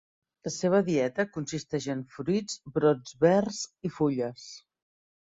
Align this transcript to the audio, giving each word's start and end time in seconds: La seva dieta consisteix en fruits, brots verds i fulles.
La 0.45 0.53
seva 0.53 0.79
dieta 0.87 1.25
consisteix 1.35 1.87
en 1.97 2.03
fruits, 2.15 2.59
brots 2.81 3.17
verds 3.29 3.65
i 3.91 3.97
fulles. 4.03 4.53